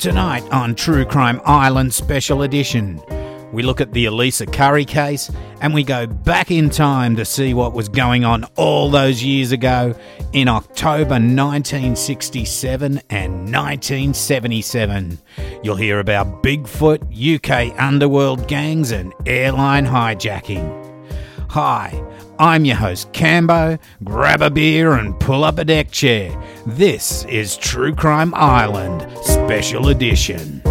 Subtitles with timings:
[0.00, 3.02] Tonight on True Crime Island Special Edition,
[3.52, 5.30] we look at the Elisa Curry case
[5.60, 9.52] and we go back in time to see what was going on all those years
[9.52, 9.94] ago
[10.32, 15.18] in October 1967 and 1977.
[15.62, 20.80] You'll hear about Bigfoot, UK underworld gangs, and airline hijacking.
[21.50, 22.02] Hi,
[22.40, 23.78] I'm your host, Cambo.
[24.02, 26.32] Grab a beer and pull up a deck chair.
[26.64, 30.62] This is True Crime Island Special Edition.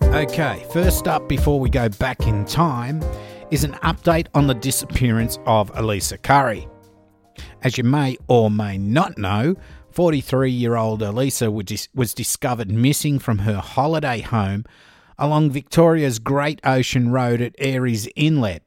[0.00, 3.02] Okay, first up, before we go back in time,
[3.50, 6.68] is an update on the disappearance of Elisa Curry.
[7.64, 9.56] As you may or may not know,
[9.90, 14.66] 43 year old Elisa was discovered missing from her holiday home
[15.18, 18.62] along Victoria's Great Ocean Road at Aireys Inlet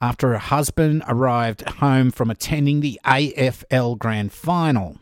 [0.00, 4.98] after her husband arrived home from attending the AFL Grand Final.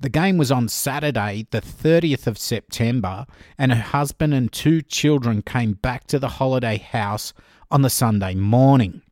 [0.00, 5.42] The game was on Saturday, the 30th of September, and her husband and two children
[5.42, 7.32] came back to the holiday house
[7.70, 9.02] on the Sunday morning.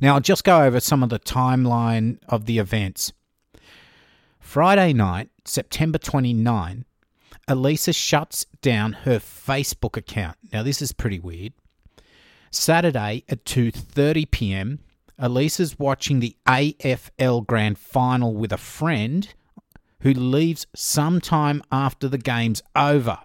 [0.00, 3.12] Now, I'll just go over some of the timeline of the events.
[4.38, 6.84] Friday night, September 29,
[7.48, 10.36] Elisa shuts down her Facebook account.
[10.52, 11.52] Now, this is pretty weird.
[12.50, 14.78] Saturday at 2:30 p.m.,
[15.18, 19.32] Elisa's watching the AFL Grand Final with a friend
[20.00, 23.18] who leaves sometime after the game's over.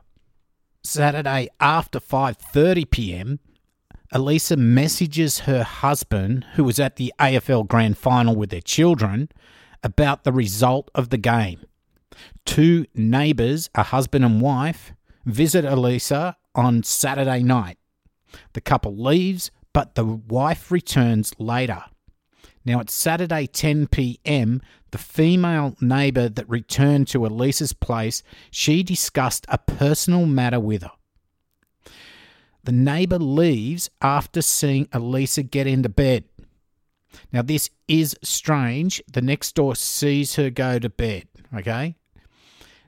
[0.84, 3.40] Saturday after 5:30 p.m.,
[4.14, 9.30] Elisa messages her husband who was at the AFL Grand Final with their children
[9.84, 11.62] about the result of the game.
[12.46, 14.92] Two neighbours, a husband and wife,
[15.26, 17.78] visit Elisa on Saturday night.
[18.54, 21.84] The couple leaves, but the wife returns later.
[22.64, 24.62] Now, it's Saturday 10 p.m.
[24.92, 30.92] The female neighbour that returned to Elisa's place, she discussed a personal matter with her.
[32.64, 36.26] The neighbour leaves after seeing Elisa get into bed.
[37.32, 39.02] Now, this is strange.
[39.12, 41.28] The next door sees her go to bed.
[41.56, 41.96] Okay.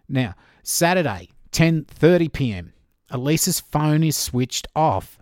[0.07, 2.73] Now, Saturday, 10:30 p.m.
[3.09, 5.17] Elisa's phone is switched off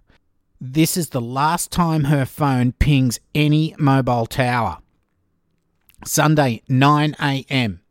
[0.63, 4.77] this is the last time her phone pings any mobile tower.
[6.05, 7.81] Sunday, 9 a.m.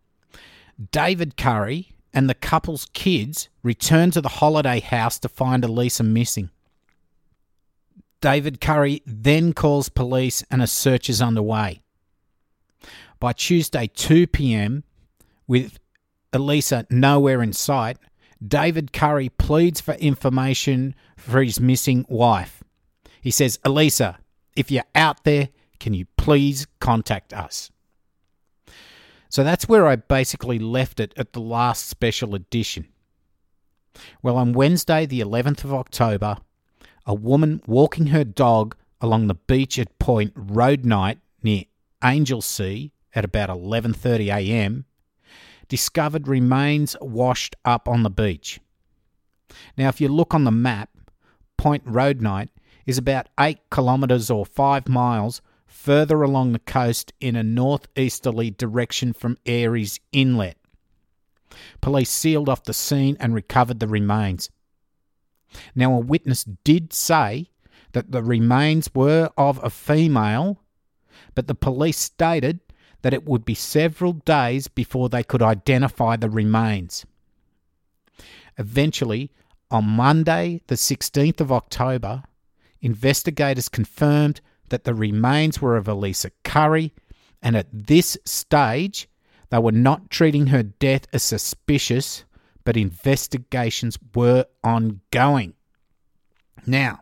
[0.93, 6.51] David Curry and the couple's kids return to the holiday house to find Elisa missing.
[8.21, 11.83] David Curry then calls police and a search is underway.
[13.19, 14.85] By Tuesday, 2 p.m.,
[15.49, 15.81] with
[16.33, 17.99] Elisa nowhere in sight,
[18.47, 22.63] David Curry pleads for information for his missing wife.
[23.21, 24.19] He says, Elisa,
[24.57, 27.71] if you're out there, can you please contact us?
[29.29, 32.89] So that's where I basically left it at the last special edition.
[34.23, 36.39] Well, on Wednesday, the 11th of October,
[37.07, 41.65] a woman walking her dog along the beach at Point Roadknight near
[42.03, 44.85] Anglesea at about 11:30 a.m.
[45.71, 48.61] discovered remains washed up on the beach.
[49.79, 50.91] Now, if you look on the map,
[51.57, 52.49] Point Roadknight
[52.87, 59.13] is about 8 kilometres or 5 miles further along the coast in a northeasterly direction
[59.13, 60.57] from Aireys Inlet.
[61.81, 64.51] Police sealed off the scene and recovered the remains.
[65.75, 67.51] Now, a witness did say
[67.93, 70.61] that the remains were of a female,
[71.35, 72.61] but the police stated
[73.03, 77.07] that it would be several days before they could identify the remains.
[78.59, 79.31] Eventually,
[79.71, 82.25] on Monday, the 16th of October,
[82.81, 86.93] investigators confirmed that the remains were of Elisa Curry,
[87.43, 89.09] and at this stage,
[89.51, 92.25] they were not treating her death as suspicious,
[92.65, 95.55] but investigations were ongoing.
[96.67, 97.01] Now,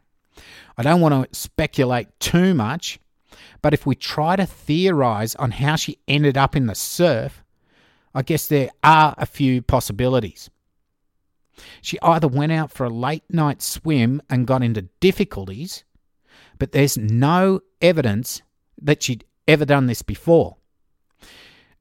[0.76, 3.00] I don't want to speculate too much,
[3.62, 7.42] but if we try to theorize on how she ended up in the surf,
[8.15, 10.50] I guess there are a few possibilities.
[11.83, 15.84] She either went out for a late night swim and got into difficulties,
[16.59, 18.42] but there's no evidence
[18.80, 20.56] that she'd ever done this before.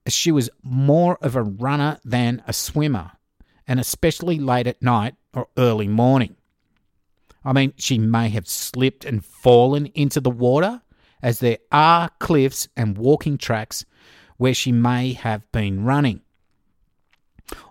[0.08, 3.12] She was more of a runner than a swimmer,
[3.68, 6.36] and especially late at night or early morning.
[7.44, 10.82] I mean, she may have slipped and fallen into the water,
[11.22, 13.86] as there are cliffs and walking tracks
[14.38, 16.22] where she may have been running.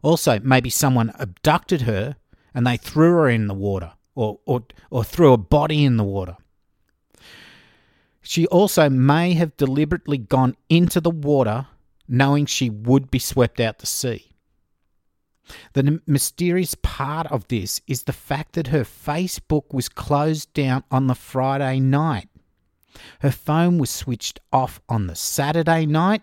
[0.02, 2.16] Also, maybe someone abducted her
[2.54, 6.04] and they threw her in the water or, or, or threw a body in the
[6.04, 6.36] water.
[8.22, 11.68] She also may have deliberately gone into the water
[12.08, 14.32] knowing she would be swept out to sea.
[15.74, 21.06] The mysterious part of this is the fact that her Facebook was closed down on
[21.06, 22.28] the Friday night.
[23.20, 26.22] Her phone was switched off on the Saturday night.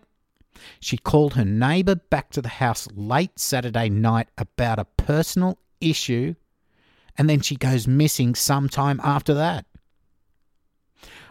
[0.80, 6.36] She called her neighbour back to the house late Saturday night about a personal issue,
[7.18, 9.66] and then she goes missing sometime after that.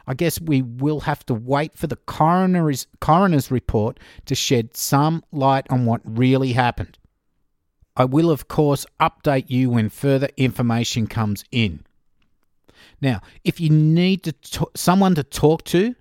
[0.06, 5.23] I guess we will have to wait for the coroner's, coroner's report to shed some
[5.31, 6.99] light on what really happened.
[7.97, 11.85] I will, of course, update you when further information comes in.
[13.00, 15.94] Now, if you need to t- someone to talk to,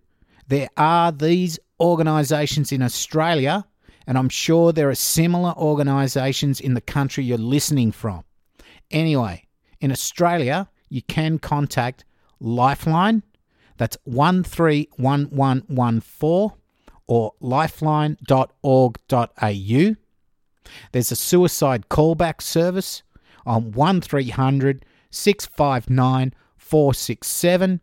[0.48, 3.66] there are these organisations in Australia,
[4.08, 8.24] and I'm sure there are similar organisations in the country you're listening from.
[8.90, 9.48] Anyway,
[9.80, 12.04] in Australia, you can contact
[12.40, 13.24] Lifeline
[13.82, 16.52] that's 131114
[17.08, 19.96] or lifeline.org.au.
[20.92, 23.02] There's a suicide callback service
[23.44, 26.36] on 1300 659
[26.72, 27.82] 467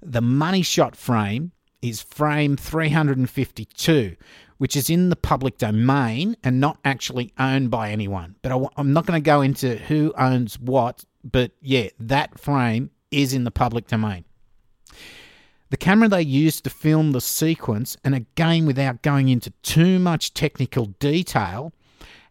[0.02, 1.52] The money shot frame
[1.82, 4.16] is frame 352,
[4.58, 8.36] which is in the public domain and not actually owned by anyone.
[8.42, 12.92] But I, am not going to go into who owns what but yeah, that frame
[13.12, 14.26] is in the public domain.
[15.70, 20.34] The camera they used to film the sequence, and again without going into too much
[20.34, 21.74] technical detail,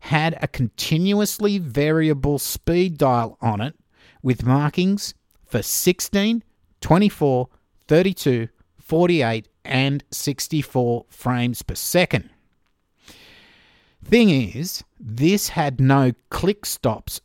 [0.01, 3.75] had a continuously variable speed dial on it
[4.23, 5.15] with markings
[5.45, 6.43] for 16,
[6.81, 7.49] 24,
[7.87, 8.49] 32,
[8.79, 12.31] 48, and 64 frames per second.
[14.05, 17.21] Thing is, this had no click stops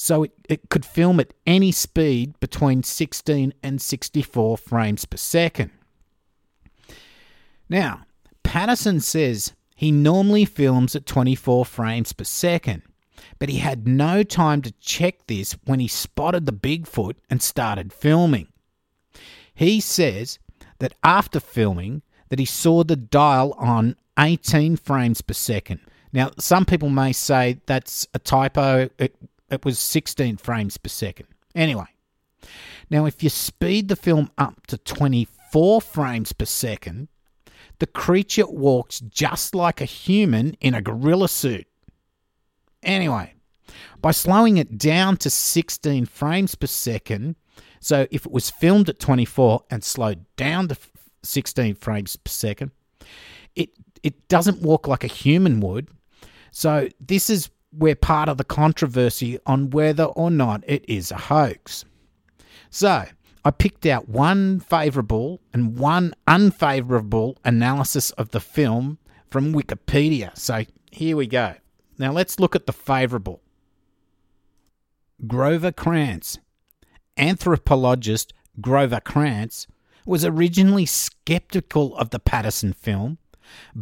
[0.00, 5.72] so it, it could film at any speed between 16 and 64 frames per second.
[7.68, 8.06] Now,
[8.44, 12.82] Patterson says he normally films at 24 frames per second,
[13.38, 17.92] but he had no time to check this when he spotted the Bigfoot and started
[17.92, 18.48] filming.
[19.54, 20.40] He says
[20.80, 25.78] that after filming that he saw the dial on 18 frames per second.
[26.12, 28.90] Now, some people may say that's a typo.
[28.98, 29.14] It
[29.48, 31.28] it was 16 frames per second.
[31.54, 31.86] Anyway,
[32.90, 37.06] now if you speed the film up to 24 frames per second,
[37.78, 41.66] the creature walks just like a human in a gorilla suit.
[42.82, 43.34] Anyway,
[44.00, 47.36] by slowing it down to 16 frames per second,
[47.80, 50.76] so if it was filmed at 24 and slowed down to
[51.22, 52.70] 16 frames per second,
[53.54, 53.70] it
[54.02, 55.88] it doesn't walk like a human would.
[56.52, 61.16] So this is we're part of the controversy on whether or not it is a
[61.16, 61.84] hoax.
[62.70, 63.04] So,
[63.48, 68.98] I picked out one favourable and one unfavourable analysis of the film
[69.30, 70.36] from Wikipedia.
[70.36, 71.54] So, here we go.
[71.96, 73.40] Now, let's look at the favourable.
[75.26, 76.36] Grover Krantz.
[77.16, 79.66] Anthropologist Grover Krantz
[80.04, 83.16] was originally skeptical of the Patterson film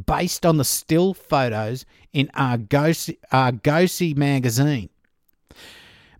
[0.06, 4.90] based on the still photos in Argosy, Argosy magazine.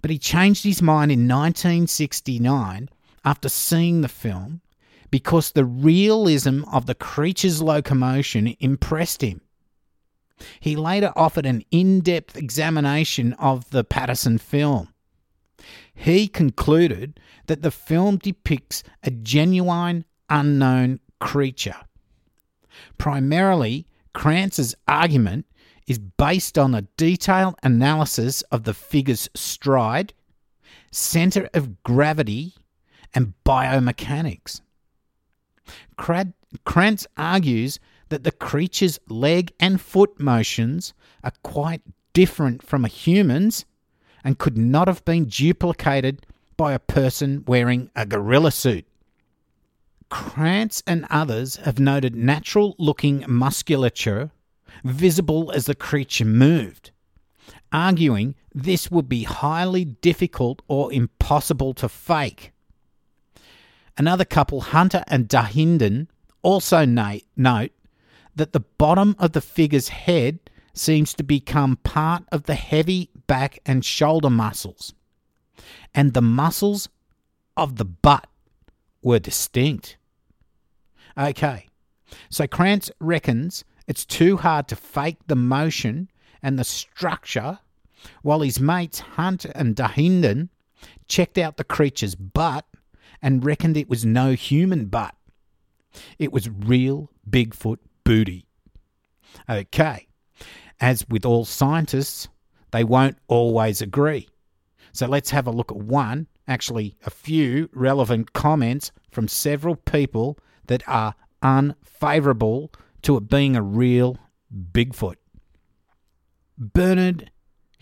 [0.03, 2.89] But he changed his mind in 1969
[3.27, 4.63] after seeing the film
[5.11, 9.41] because the realism of the creature's locomotion impressed him.
[10.61, 14.93] He later offered an in depth examination of the Patterson film.
[15.95, 21.77] He concluded that the film depicts a genuine, unknown creature.
[22.99, 25.47] Primarily, Krantz's argument
[25.87, 30.13] is based on a detailed analysis of the figure's stride,
[30.91, 32.55] center of gravity,
[33.15, 34.61] and biomechanics.
[35.97, 40.95] Krantz argues that the creature's leg and foot motions
[41.25, 41.83] are quite
[42.13, 43.65] different from a human's
[44.25, 48.87] and could not have been duplicated by a person wearing a gorilla suit.
[50.09, 54.31] Krantz and others have noted natural looking musculature
[54.85, 56.93] visible as the creature moved,
[57.73, 62.53] arguing this would be highly difficult or impossible to fake.
[63.99, 66.09] Another couple, Hunter and Dahinden,
[66.43, 67.73] also note
[68.35, 70.39] that the bottom of the figure's head
[70.75, 74.93] seems to become part of the heavy back and shoulder muscles,
[75.95, 76.89] and the muscles
[77.57, 78.29] of the butt
[79.03, 79.97] were distinct.
[81.17, 81.67] Okay,
[82.29, 86.11] so Krantz reckons it's too hard to fake the motion
[86.43, 87.59] and the structure,
[88.23, 90.51] while his mates Hunt and Dahinden
[91.09, 92.67] checked out the creature's butt
[93.23, 95.15] and reckoned it was no human butt.
[96.19, 98.47] It was real Bigfoot booty.
[99.49, 100.07] Okay,
[100.81, 102.29] as with all scientists,
[102.71, 104.29] they won't always agree.
[104.93, 110.39] So let's have a look at one, actually, a few relevant comments from several people
[110.67, 114.19] that are unfavourable to it being a real
[114.73, 115.17] Bigfoot.
[116.59, 117.31] Bernard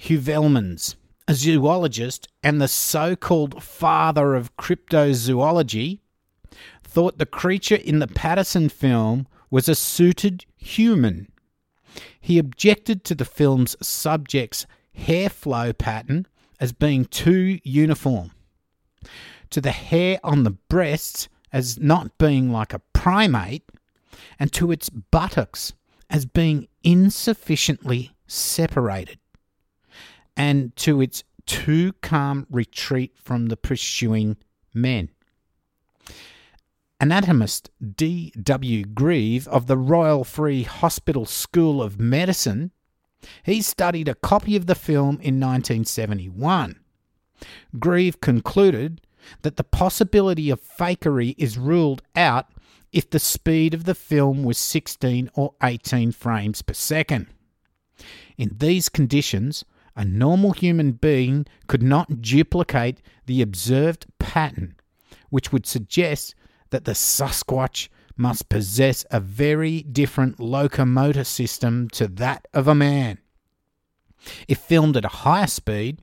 [0.00, 6.00] Heuvelmans, a zoologist and the so called father of cryptozoology,
[6.82, 11.30] thought the creature in the Patterson film was a suited human.
[12.20, 16.26] He objected to the film's subject's hair flow pattern
[16.60, 18.30] as being too uniform,
[19.50, 23.64] to the hair on the breasts as not being like a primate,
[24.38, 25.72] and to its buttocks
[26.10, 29.18] as being insufficiently separated,
[30.36, 34.36] and to its too calm retreat from the pursuing
[34.72, 35.10] men.
[37.00, 38.32] Anatomist D.
[38.42, 38.84] W.
[38.84, 42.70] Grieve of the Royal Free Hospital School of Medicine,
[43.42, 46.80] he studied a copy of the film in 1971.
[47.78, 49.00] Grieve concluded
[49.42, 52.48] that the possibility of fakery is ruled out
[52.92, 57.26] if the speed of the film was 16 or 18 frames per second.
[58.38, 59.64] In these conditions,
[59.96, 64.74] a normal human being could not duplicate the observed pattern,
[65.30, 66.34] which would suggest
[66.70, 73.18] that the Sasquatch must possess a very different locomotor system to that of a man.
[74.48, 76.02] If filmed at a higher speed,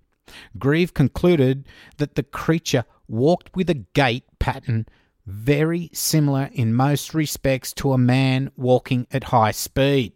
[0.57, 1.67] Grieve concluded
[1.97, 4.85] that the creature walked with a gait pattern
[5.25, 10.13] very similar in most respects to a man walking at high speed.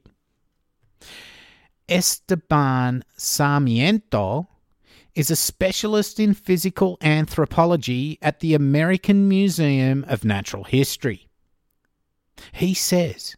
[1.88, 4.48] Esteban Sarmiento
[5.14, 11.28] is a specialist in physical anthropology at the American Museum of Natural History.
[12.52, 13.36] He says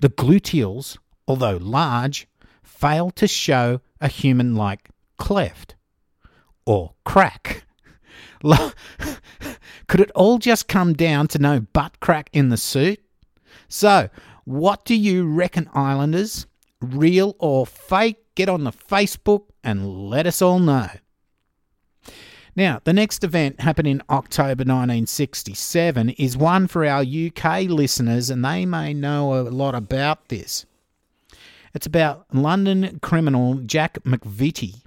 [0.00, 2.28] the gluteals, although large,
[2.62, 5.76] fail to show a human like cleft
[6.66, 7.64] or crack.
[9.88, 13.00] Could it all just come down to no butt crack in the suit?
[13.68, 14.10] So,
[14.44, 16.46] what do you reckon, Islanders?
[16.80, 18.18] Real or fake?
[18.34, 20.88] Get on the Facebook and let us all know.
[22.54, 28.44] Now, the next event happened in October 1967 is one for our UK listeners, and
[28.44, 30.66] they may know a lot about this.
[31.72, 34.82] It's about London criminal Jack McVitie.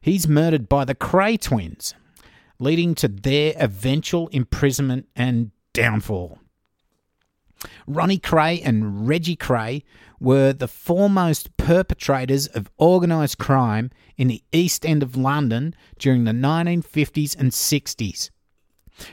[0.00, 1.94] He's murdered by the Kray twins,
[2.58, 6.38] leading to their eventual imprisonment and downfall.
[7.86, 9.82] Ronnie Kray and Reggie Kray
[10.22, 16.32] were the foremost perpetrators of organised crime in the East End of London during the
[16.32, 18.30] 1950s and 60s.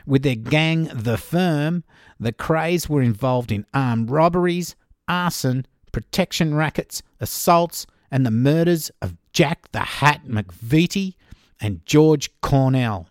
[0.06, 1.84] With their gang, The Firm,
[2.20, 4.76] the Krays were involved in armed robberies,
[5.08, 11.16] arson, protection rackets, assaults, and the murders of Jack the Hat McVitie
[11.60, 13.08] and George Cornell.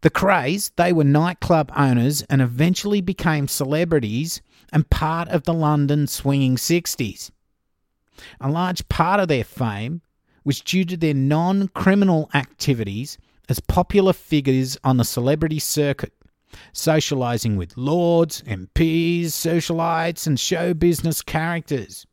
[0.00, 4.42] The Krays, they were nightclub owners and eventually became celebrities
[4.72, 7.30] and part of the London swinging 60s.
[8.40, 10.02] A large part of their fame
[10.44, 13.18] was due to their non criminal activities
[13.48, 16.12] as popular figures on the celebrity circuit,
[16.72, 22.06] socialising with lords, MPs, socialites, and show business characters,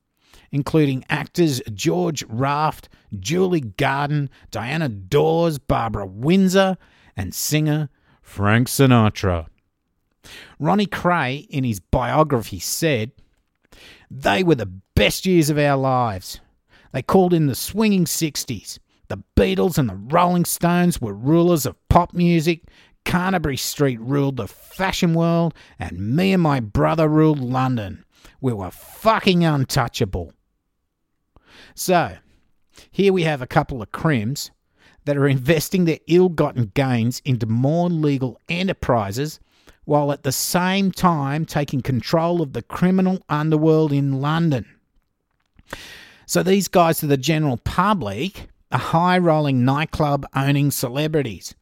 [0.51, 2.89] including actors George Raft,
[3.19, 6.77] Julie Garden, Diana Dors, Barbara Windsor,
[7.15, 7.89] and singer
[8.21, 9.47] Frank Sinatra.
[10.59, 13.11] Ronnie Kray, in his biography, said,
[14.09, 16.39] They were the best years of our lives.
[16.91, 18.79] They called in the swinging 60s.
[19.07, 22.63] The Beatles and the Rolling Stones were rulers of pop music.
[23.03, 28.05] Carnaby Street ruled the fashion world, and me and my brother ruled London.
[28.39, 30.33] We were fucking untouchable.
[31.75, 32.17] So,
[32.91, 34.51] here we have a couple of crims
[35.05, 39.39] that are investing their ill gotten gains into more legal enterprises
[39.85, 44.65] while at the same time taking control of the criminal underworld in London.
[46.25, 51.55] So these guys to the general public are high rolling nightclub owning celebrities.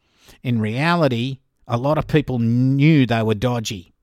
[0.43, 3.93] In reality, a lot of people knew they were dodgy.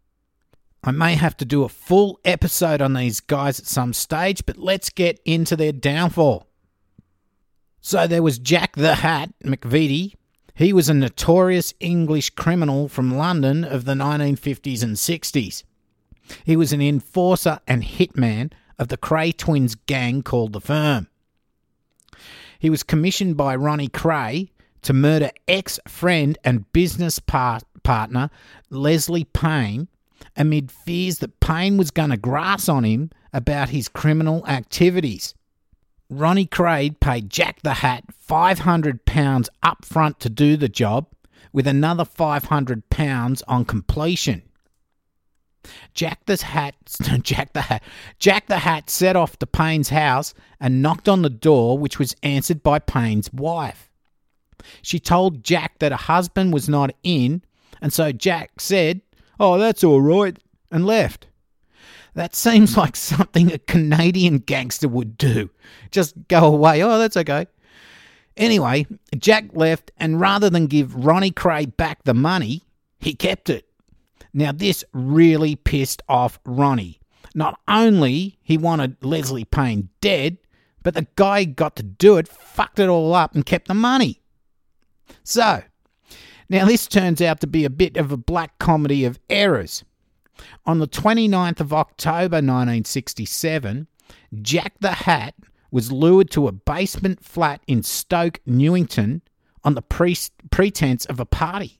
[0.82, 4.56] I may have to do a full episode on these guys at some stage, but
[4.56, 6.46] let's get into their downfall.
[7.80, 10.14] So there was Jack the Hat McVitie.
[10.56, 15.64] He was a notorious English criminal from London of the 1950s and 60s.
[16.44, 21.08] He was an enforcer and hitman of the Kray twins gang called The Firm.
[22.58, 24.48] He was commissioned by Ronnie Kray
[24.80, 28.30] to murder ex friend and business par- partner
[28.70, 29.88] Leslie Payne
[30.38, 35.34] amid fears that Payne was going to grass on him about his criminal activities.
[36.08, 41.06] Ronnie Kray paid Jack the Hat £500 up front to do the job,
[41.52, 44.42] with another £500 on completion.
[45.94, 46.74] Jack the Hat,
[47.22, 47.82] Jack the Hat,
[48.18, 52.14] Jack the Hat set off to Payne's house and knocked on the door, which was
[52.22, 53.90] answered by Payne's wife.
[54.82, 57.42] She told Jack that her husband was not in,
[57.80, 59.00] and so Jack said,
[59.38, 60.38] "Oh, that's all right,"
[60.70, 61.25] and left.
[62.16, 65.50] That seems like something a Canadian gangster would do.
[65.92, 66.82] Just go away.
[66.82, 67.46] Oh, that's okay.
[68.36, 72.64] Anyway, Jack left, and rather than give Ronnie Kray back the money,
[72.98, 73.66] he kept it.
[74.34, 77.00] Now, this really pissed off Ronnie.
[77.34, 80.38] Not only he wanted Leslie Payne dead,
[80.82, 84.20] but the guy got to do it fucked it all up and kept the money.
[85.24, 85.62] So,
[86.48, 89.84] now this turns out to be a bit of a black comedy of errors.
[90.64, 93.86] On the 29th of October 1967,
[94.42, 95.34] Jack the Hat
[95.70, 99.22] was lured to a basement flat in Stoke Newington
[99.64, 100.16] on the pre-
[100.50, 101.78] pretense of a party.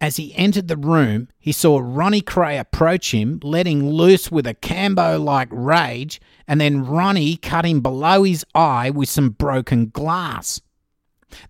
[0.00, 4.54] As he entered the room, he saw Ronnie Kray approach him, letting loose with a
[4.54, 10.60] Cambo like rage, and then Ronnie cut him below his eye with some broken glass.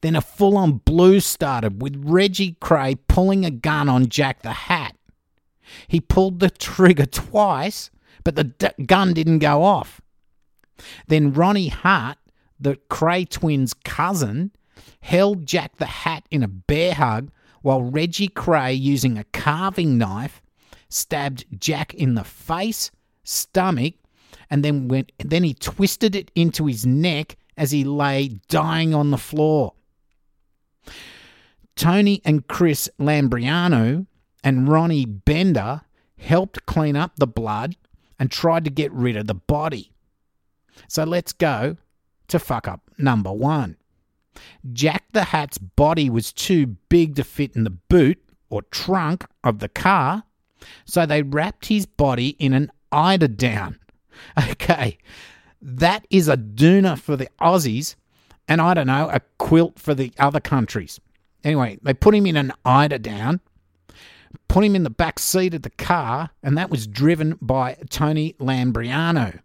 [0.01, 4.53] Then a full on blues started with Reggie Kray pulling a gun on Jack the
[4.53, 4.88] Hat.
[5.87, 7.91] He pulled the trigger twice,
[8.25, 10.01] but the d- gun didn't go off.
[11.07, 12.19] Then Ronnie Hart,
[12.59, 14.53] the Kray twins' cousin,
[15.01, 17.31] held Jack the Hat in a bear hug
[17.63, 20.41] while Reggie Kray, using a carving knife,
[20.89, 22.91] stabbed Jack in the face,
[23.25, 23.95] stomach,
[24.51, 29.11] and then went, then he twisted it into his neck as he lay dying on
[29.11, 29.75] the floor.
[31.77, 34.07] Tony and Chris Lambrianou
[34.43, 35.83] and Ronnie Bender
[36.19, 37.77] helped clean up the blood
[38.19, 39.93] and tried to get rid of the body.
[40.89, 41.77] So let's go
[42.29, 43.77] to fuck up number one.
[44.73, 49.59] Jack the Hat's body was too big to fit in the boot or trunk of
[49.59, 50.25] the car,
[50.85, 53.79] so they wrapped his body in an eider-down.
[54.51, 54.99] Okay,
[55.63, 57.95] that is a doona for the Aussies,
[58.49, 61.01] and I don't know, a quilt for the other countries.
[61.45, 63.41] Anyway, they put him in an eider-down,
[64.49, 68.35] put him in the back seat of the car, and that was driven by Tony
[68.39, 69.41] Lambrianou.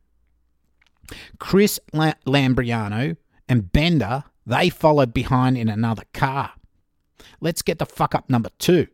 [1.40, 3.18] Chris La- Lambrianou
[3.48, 6.52] and Bender they followed behind in another car.
[7.40, 8.88] Let's get the fuck up number two.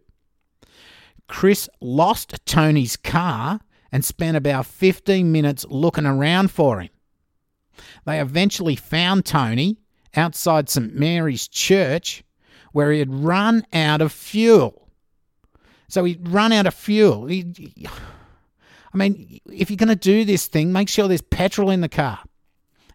[1.28, 3.60] Chris lost Tony's car
[3.91, 6.89] and spent about 15 minutes looking around for him.
[8.06, 9.78] They eventually found Tony
[10.15, 10.93] outside St.
[10.93, 12.23] Mary's Church
[12.71, 14.88] where he had run out of fuel.
[15.89, 17.25] So he'd run out of fuel.
[17.25, 17.52] He,
[18.93, 21.89] I mean, if you're going to do this thing, make sure there's petrol in the
[21.89, 22.19] car.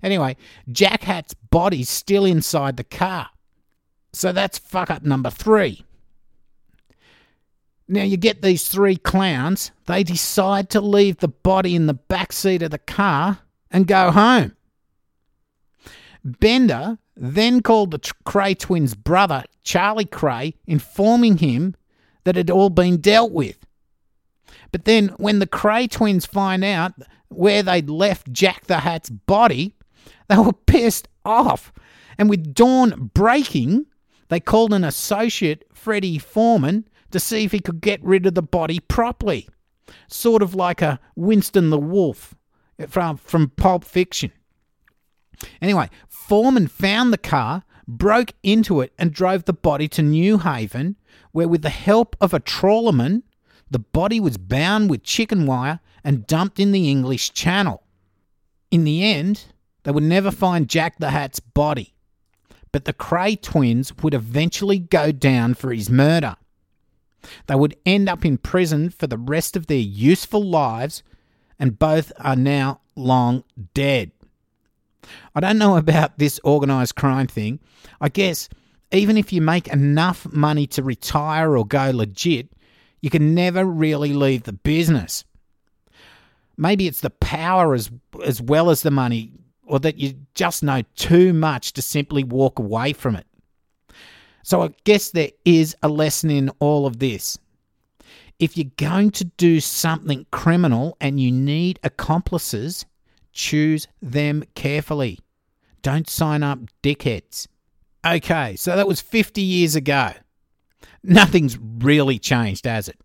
[0.02, 0.36] Anyway,
[0.70, 3.30] Jack Hat's body's still inside the car.
[4.12, 5.84] So that's fuck up number three.
[7.88, 12.32] Now you get these three clowns, they decide to leave the body in the back
[12.32, 14.56] seat of the car and go home.
[16.24, 21.74] Bender then called the Kray twins' brother, Charlie Kray, informing him
[22.24, 23.58] that had all been dealt with.
[24.72, 26.92] But then, when the Kray twins find out
[27.28, 29.74] where they'd left Jack the Hat's body,
[30.28, 31.72] they were pissed off.
[32.18, 33.86] And with dawn breaking,
[34.28, 38.42] they called an associate, Freddie Foreman, to see if he could get rid of the
[38.42, 39.48] body properly.
[40.08, 42.34] Sort of like a Winston the Wolf
[42.80, 44.32] uh, from, from Pulp Fiction.
[45.60, 50.96] Anyway, Foreman found the car, broke into it, and drove the body to Newhaven,
[51.32, 53.22] where, with the help of a trawlerman,
[53.70, 57.82] the body was bound with chicken wire and dumped in the English Channel.
[58.70, 59.46] In the end,
[59.82, 61.94] they would never find Jack the Hat's body,
[62.72, 66.36] but the Kray twins would eventually go down for his murder.
[67.46, 71.02] They would end up in prison for the rest of their useful lives,
[71.58, 73.44] and both are now long
[73.74, 74.10] dead.
[75.34, 77.60] I don't know about this organised crime thing.
[78.00, 78.48] I guess
[78.92, 82.48] even if you make enough money to retire or go legit,
[83.00, 85.24] you can never really leave the business.
[86.56, 87.90] Maybe it's the power as
[88.24, 89.32] as well as the money,
[89.66, 93.26] or that you just know too much to simply walk away from it.
[94.44, 97.38] So I guess there is a lesson in all of this.
[98.38, 102.84] If you're going to do something criminal and you need accomplices,
[103.34, 105.18] choose them carefully.
[105.82, 107.46] Don't sign up dickheads.
[108.06, 110.12] Okay, so that was 50 years ago.
[111.02, 112.98] Nothing's really changed, has it?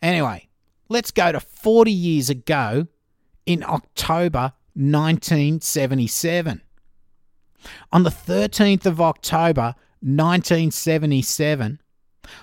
[0.00, 0.48] Anyway,
[0.88, 2.86] let's go to 40 years ago
[3.46, 6.60] in October 1977.
[7.92, 11.80] On the 13th of October 1977,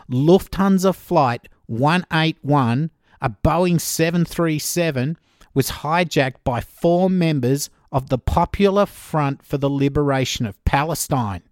[0.09, 2.89] Lufthansa Flight 181,
[3.21, 5.17] a Boeing 737,
[5.53, 11.43] was hijacked by four members of the Popular Front for the Liberation of Palestine.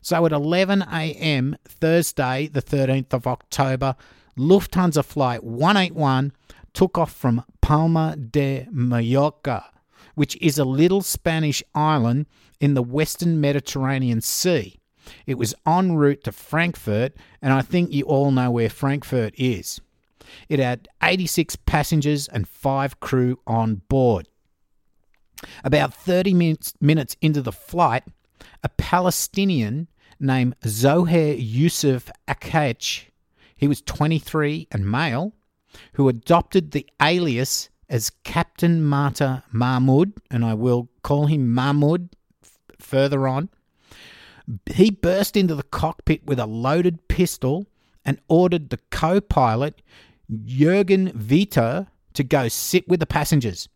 [0.00, 1.56] So at 11 a.m.
[1.64, 3.96] Thursday, the 13th of October,
[4.38, 6.32] Lufthansa Flight 181
[6.72, 9.64] took off from Palma de Mallorca,
[10.14, 12.26] which is a little Spanish island
[12.60, 14.76] in the western Mediterranean Sea.
[15.26, 19.80] It was en route to Frankfurt, and I think you all know where Frankfurt is.
[20.48, 24.28] It had 86 passengers and 5 crew on board.
[25.64, 28.04] About 30 minutes, minutes into the flight,
[28.62, 33.06] a Palestinian named Zohair Yusuf Akech,
[33.56, 35.32] he was 23 and male,
[35.94, 42.10] who adopted the alias as Captain Mata Mahmoud, and I will call him Mahmoud
[42.42, 43.48] f- further on.
[44.66, 47.66] He burst into the cockpit with a loaded pistol
[48.04, 49.82] and ordered the co pilot,
[50.44, 53.68] Jurgen Vietor, to go sit with the passengers.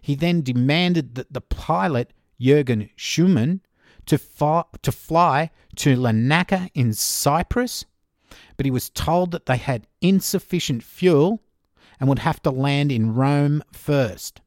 [0.00, 3.60] He then demanded that the pilot, Jurgen Schumann,
[4.06, 7.84] to, fi- to fly to Larnaca in Cyprus,
[8.56, 11.42] but he was told that they had insufficient fuel
[12.00, 14.40] and would have to land in Rome first.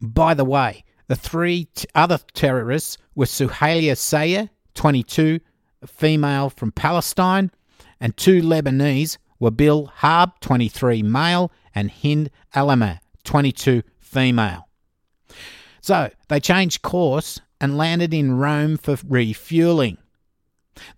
[0.00, 5.40] By the way, the three t- other terrorists were Suhaila Sayer, 22,
[5.82, 7.50] a female from Palestine,
[8.00, 14.68] and two Lebanese were Bill Harb, 23, male, and Hind Alama, 22, female.
[15.80, 19.98] So they changed course and landed in Rome for refueling.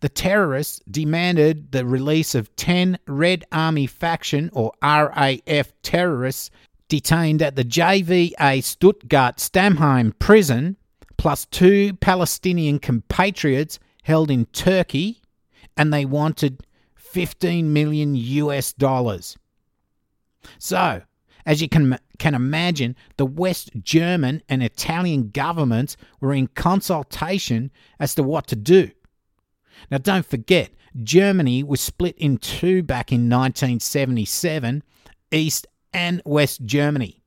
[0.00, 6.50] The terrorists demanded the release of 10 Red Army faction or RAF terrorists
[6.88, 10.76] detained at the JVA Stuttgart Stammheim prison,
[11.16, 15.22] plus two Palestinian compatriots held in Turkey,
[15.78, 16.62] and they wanted
[17.14, 19.38] 15 million US dollars.
[20.58, 21.00] So,
[21.46, 28.16] as you can, can imagine, the West German and Italian governments were in consultation as
[28.16, 28.90] to what to do.
[29.92, 30.72] Now, don't forget,
[31.04, 34.82] Germany was split in two back in 1977
[35.30, 37.22] East and West Germany.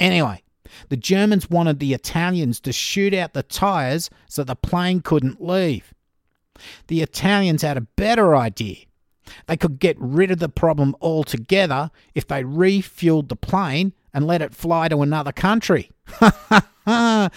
[0.00, 0.42] Anyway,
[0.88, 5.92] the Germans wanted the Italians to shoot out the tyres so the plane couldn't leave.
[6.86, 8.86] The Italians had a better idea.
[9.46, 14.42] They could get rid of the problem altogether if they refueled the plane and let
[14.42, 15.90] it fly to another country.
[16.86, 17.30] They're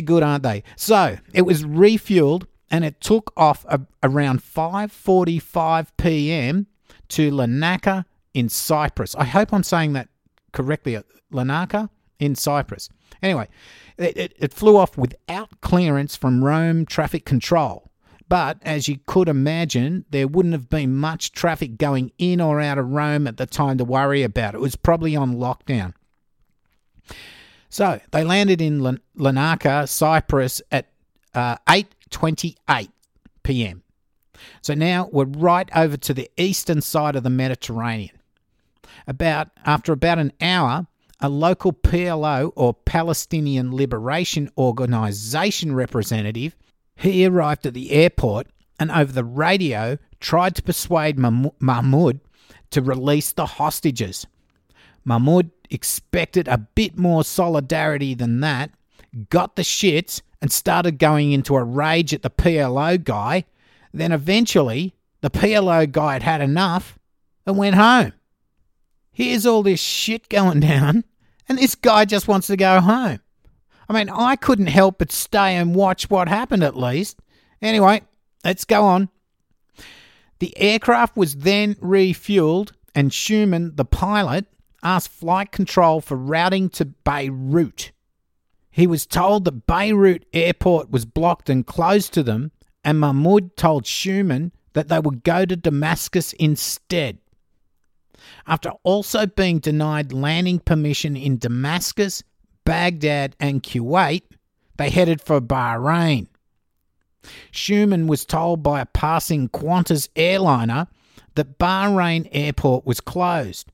[0.00, 0.62] good, aren't they?
[0.76, 3.66] So it was refueled and it took off
[4.02, 6.66] around 5:45 p.m.
[7.08, 9.14] to Larnaca in Cyprus.
[9.16, 10.08] I hope I'm saying that
[10.52, 10.98] correctly.
[11.32, 12.88] Larnaca in Cyprus.
[13.22, 13.48] Anyway,
[13.96, 17.89] it, it, it flew off without clearance from Rome traffic control.
[18.30, 22.78] But as you could imagine, there wouldn't have been much traffic going in or out
[22.78, 24.54] of Rome at the time to worry about.
[24.54, 25.94] It was probably on lockdown.
[27.68, 30.92] So they landed in Larnaca, Cyprus at
[31.34, 32.88] uh, 8:28
[33.42, 33.82] p.m.
[34.62, 38.16] So now we're right over to the eastern side of the Mediterranean.
[39.08, 40.86] About after about an hour,
[41.18, 46.54] a local PLO or Palestinian Liberation Organization representative
[47.00, 48.46] he arrived at the airport
[48.78, 52.20] and over the radio tried to persuade Mahmoud
[52.70, 54.26] to release the hostages.
[55.04, 58.70] Mahmoud expected a bit more solidarity than that,
[59.30, 63.44] got the shits, and started going into a rage at the PLO guy.
[63.92, 66.98] Then eventually, the PLO guy had had enough
[67.46, 68.12] and went home.
[69.10, 71.04] Here's all this shit going down,
[71.48, 73.20] and this guy just wants to go home.
[73.90, 77.18] I mean, I couldn't help but stay and watch what happened at least.
[77.60, 78.02] Anyway,
[78.44, 79.08] let's go on.
[80.38, 84.46] The aircraft was then refueled, and Schumann, the pilot,
[84.80, 87.90] asked flight control for routing to Beirut.
[88.70, 92.52] He was told that Beirut airport was blocked and closed to them,
[92.84, 97.18] and Mahmoud told Schumann that they would go to Damascus instead.
[98.46, 102.22] After also being denied landing permission in Damascus,
[102.70, 104.22] Baghdad, and Kuwait,
[104.76, 106.28] they headed for Bahrain.
[107.50, 110.86] Schumann was told by a passing Qantas airliner
[111.34, 113.72] that Bahrain airport was closed.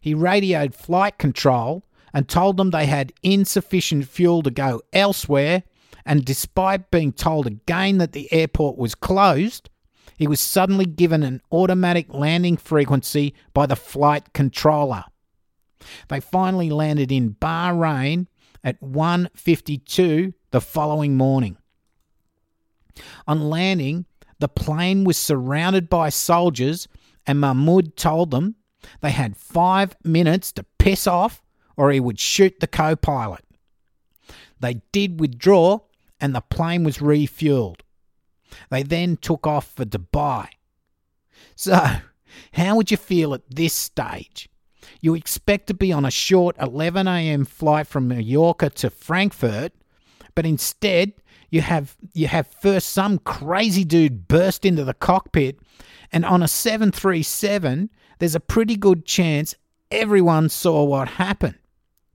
[0.00, 5.62] He radioed flight control and told them they had insufficient fuel to go elsewhere,
[6.04, 9.70] and despite being told again that the airport was closed,
[10.18, 15.04] he was suddenly given an automatic landing frequency by the flight controller.
[16.08, 18.26] They finally landed in Bahrain
[18.64, 21.56] at 1:52 the following morning.
[23.26, 24.06] On landing,
[24.38, 26.88] the plane was surrounded by soldiers,
[27.26, 28.56] and Mahmoud told them
[29.00, 31.42] they had five minutes to piss off
[31.76, 33.44] or he would shoot the co pilot.
[34.60, 35.80] They did withdraw,
[36.20, 37.80] and the plane was refueled.
[38.70, 40.48] They then took off for Dubai.
[41.56, 41.78] So,
[42.52, 44.48] how would you feel at this stage?
[45.02, 49.72] You expect to be on a short 11am flight from Mallorca to Frankfurt,
[50.36, 51.12] but instead
[51.50, 55.58] you have you have first some crazy dude burst into the cockpit,
[56.12, 59.56] and on a 737, there's a pretty good chance
[59.90, 61.58] everyone saw what happened.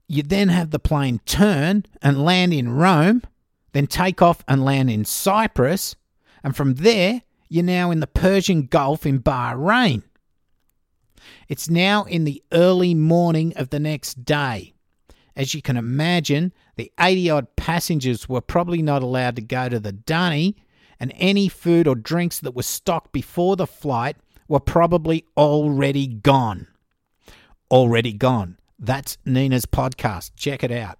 [0.08, 3.20] You then have the plane turn and land in Rome,
[3.72, 5.94] then take off and land in Cyprus,
[6.42, 7.20] and from there,
[7.50, 10.04] you're now in the Persian Gulf in Bahrain.
[11.48, 14.74] It's now in the early morning of the next day.
[15.36, 19.78] As you can imagine, the 80 odd passengers were probably not allowed to go to
[19.78, 20.56] the dunny,
[20.98, 24.16] and any food or drinks that were stocked before the flight
[24.48, 26.66] were probably already gone.
[27.70, 28.58] Already gone.
[28.78, 30.32] That's Nina's podcast.
[30.36, 30.98] Check it out.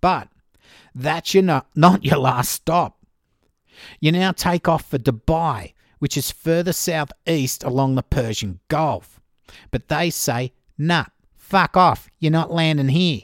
[0.00, 0.28] But
[0.94, 2.98] that's your not, not your last stop.
[4.00, 9.20] You now take off for Dubai, which is further southeast along the Persian Gulf.
[9.70, 13.22] But they say, nah, fuck off, you're not landing here.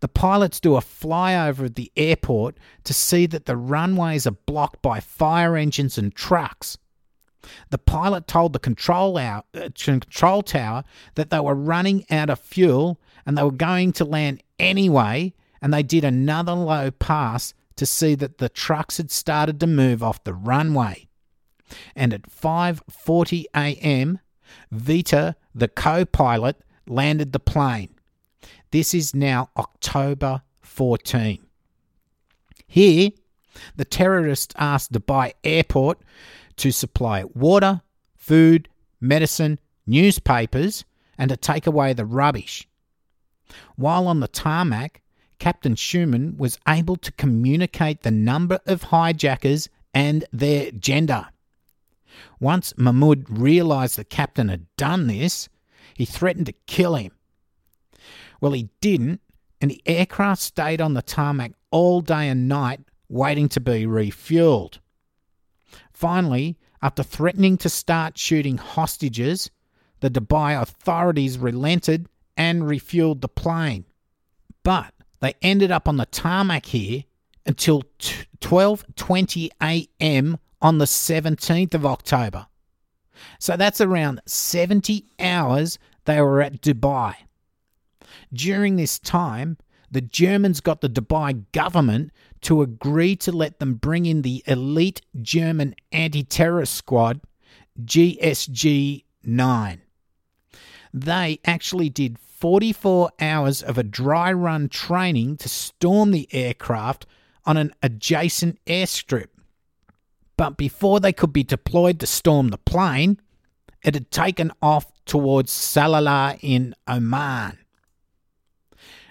[0.00, 4.80] The pilots do a flyover of the airport to see that the runways are blocked
[4.80, 6.78] by fire engines and trucks.
[7.70, 9.42] The pilot told the control, uh,
[9.74, 14.42] control tower that they were running out of fuel and they were going to land
[14.58, 19.66] anyway, and they did another low pass to see that the trucks had started to
[19.66, 21.08] move off the runway.
[21.94, 24.20] And at 5:40 a.m.,
[24.70, 26.56] Vietor, the co-pilot,
[26.86, 27.94] landed the plane.
[28.70, 31.38] This is now October 14.
[32.66, 33.10] Here,
[33.76, 36.00] the terrorists asked Dubai airport
[36.56, 37.82] to supply water,
[38.16, 38.68] food,
[39.00, 40.84] medicine, newspapers,
[41.16, 42.68] and to take away the rubbish.
[43.76, 45.00] While on the tarmac,
[45.38, 51.28] Captain Schumann was able to communicate the number of hijackers and their gender.
[52.40, 55.48] Once Mahmoud realized the captain had done this,
[55.94, 57.12] he threatened to kill him.
[58.40, 59.20] Well, he didn't,
[59.60, 64.78] and the aircraft stayed on the tarmac all day and night waiting to be refueled.
[65.92, 69.50] Finally, after threatening to start shooting hostages,
[70.00, 73.84] the Dubai authorities relented and refueled the plane.
[74.62, 77.04] But they ended up on the tarmac here
[77.44, 77.82] until
[78.40, 80.38] 12:20 a.m.
[80.60, 82.46] on the 17th of October.
[83.38, 87.14] So that's around 70 hours they were at Dubai.
[88.32, 89.56] During this time,
[89.90, 95.00] the Germans got the Dubai government to agree to let them bring in the elite
[95.20, 97.20] German anti terrorist squad,
[97.82, 99.82] GSG 9.
[100.92, 107.06] They actually did 44 hours of a dry run training to storm the aircraft
[107.44, 109.28] on an adjacent airstrip.
[110.38, 113.20] But before they could be deployed to storm the plane,
[113.84, 117.58] it had taken off towards Salalah in Oman.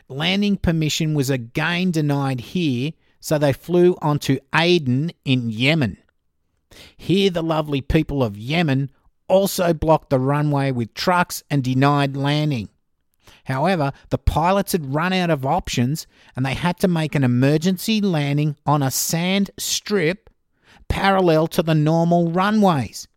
[0.08, 5.98] Landing permission was again denied here, so they flew onto Aden in Yemen.
[6.96, 8.90] Here, the lovely people of Yemen
[9.28, 12.70] also blocked the runway with trucks and denied landing.
[13.44, 18.00] However, the pilots had run out of options and they had to make an emergency
[18.00, 20.27] landing on a sand strip
[20.90, 23.08] parallel to the normal runways.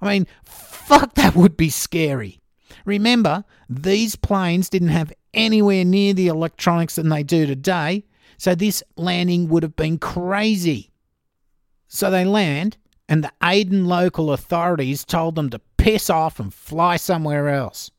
[0.00, 2.40] I mean, fuck, that would be scary.
[2.84, 8.04] Remember, these planes didn't have anywhere near the electronics than they do today,
[8.38, 10.90] so this landing would have been crazy.
[11.88, 16.96] So they land, and the Aden local authorities told them to piss off and fly
[16.96, 17.90] somewhere else.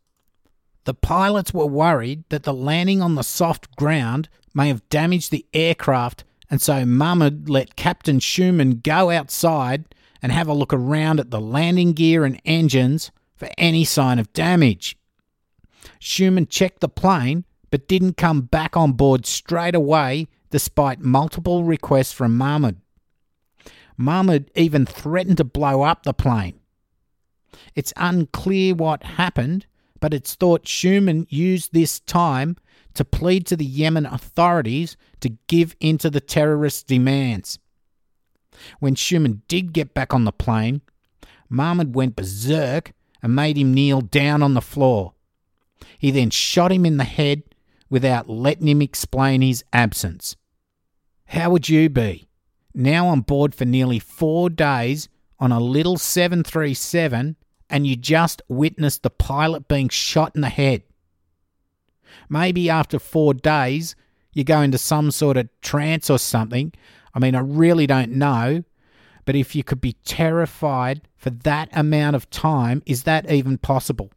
[0.85, 5.45] The pilots were worried that the landing on the soft ground may have damaged the
[5.53, 11.31] aircraft, and so Mahmoud let Captain Schumann go outside and have a look around at
[11.31, 14.97] the landing gear and engines for any sign of damage.
[15.97, 22.11] Schumann checked the plane but didn't come back on board straight away despite multiple requests
[22.11, 22.81] from Mahmoud.
[23.95, 26.59] Mahmoud even threatened to blow up the plane.
[27.75, 29.67] It's unclear what happened,
[30.01, 32.57] but it's thought Schumann used this time
[32.93, 37.59] to plead to the Yemen authorities to give in to the terrorists' demands.
[38.79, 40.81] When Schumann did get back on the plane,
[41.49, 45.13] Mahmoud went berserk and made him kneel down on the floor.
[45.97, 47.43] He then shot him in the head
[47.89, 50.35] without letting him explain his absence.
[51.25, 52.27] How would you be?
[52.73, 57.35] Now on board for nearly four days on a little 737
[57.69, 60.83] and you just witnessed the pilot being shot in the head.
[62.31, 63.93] Maybe after four days,
[64.31, 66.71] you go into some sort of trance or something.
[67.13, 68.63] I mean, I really don't know.
[69.25, 74.11] But if you could be terrified for that amount of time, is that even possible?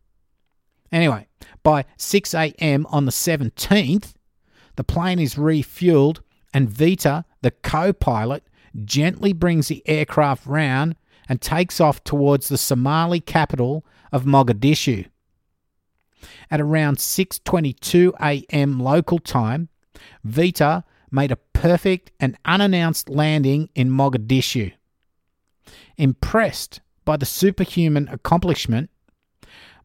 [0.92, 1.26] Anyway,
[1.64, 2.86] by 6 a.m.
[2.86, 4.14] on the 17th,
[4.76, 6.20] the plane is refueled,
[6.54, 8.44] and Vietor, the co pilot,
[8.84, 10.94] gently brings the aircraft round
[11.28, 15.06] and takes off towards the Somali capital of Mogadishu.
[16.50, 18.80] At around 6:22 a.m.
[18.80, 19.68] local time,
[20.24, 24.72] Vietor made a perfect and unannounced landing in Mogadishu.
[25.96, 28.90] Impressed by the superhuman accomplishment,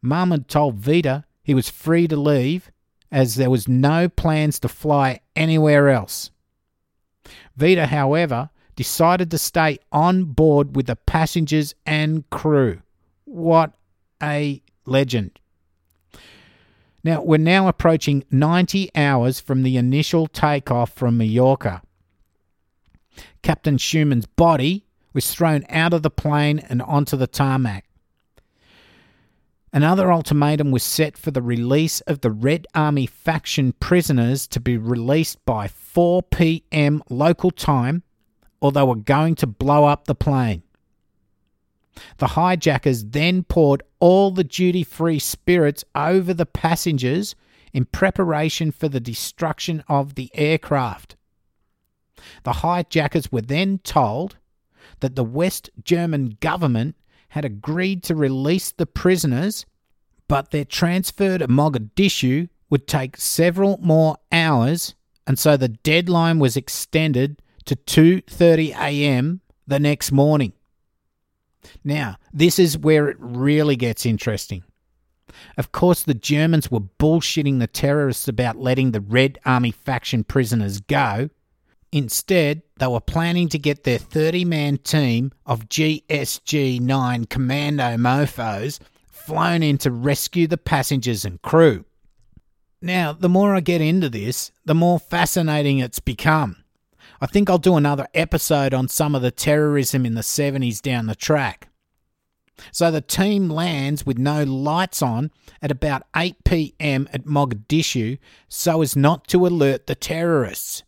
[0.02, 2.70] Mahmoud told Vietor he was free to leave
[3.10, 6.30] as there was no plans to fly anywhere else.
[7.56, 12.80] Vietor, however, decided to stay on board with the passengers and crew.
[13.24, 13.72] What
[14.22, 15.39] a legend.
[17.02, 21.82] Now, we're now approaching 90 hours from the initial takeoff from Mallorca.
[23.42, 27.86] Captain Schumann's body was thrown out of the plane and onto the tarmac.
[29.72, 34.76] Another ultimatum was set for the release of the Red Army faction prisoners to be
[34.76, 37.02] released by 4 p.m.
[37.08, 38.02] local time,
[38.60, 40.64] or they were going to blow up the plane.
[42.18, 47.34] The hijackers then poured all the duty free spirits over the passengers
[47.72, 51.16] in preparation for the destruction of the aircraft.
[52.42, 54.36] The hijackers were then told
[55.00, 56.96] that the West German government
[57.30, 59.64] had agreed to release the prisoners,
[60.28, 64.94] but their transfer to Mogadishu would take several more hours,
[65.26, 69.40] and so the deadline was extended to 2:30 a.m.
[69.66, 70.52] the next morning.
[71.84, 74.64] Now, this is where it really gets interesting.
[75.56, 80.80] Of course, the Germans were bullshitting the terrorists about letting the Red Army faction prisoners
[80.80, 81.30] go.
[81.92, 88.78] Instead, they were planning to get their 30 man team of GSG 9 commando mofos
[89.10, 91.84] flown in to rescue the passengers and crew.
[92.82, 96.64] Now, the more I get into this, the more fascinating it's become.
[97.20, 101.06] I think I'll do another episode on some of the terrorism in the 70s down
[101.06, 101.68] the track.
[102.72, 105.30] So the team lands with no lights on
[105.60, 110.82] at about 8 pm at Mogadishu so as not to alert the terrorists.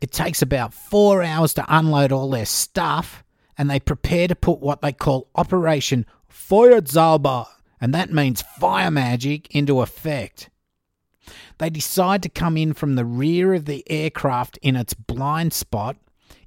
[0.00, 3.24] It takes about four hours to unload all their stuff,
[3.56, 7.46] and they prepare to put what they call Operation Feuerzauber,
[7.80, 10.50] and that means fire magic, into effect.
[11.58, 15.96] They decide to come in from the rear of the aircraft in its blind spot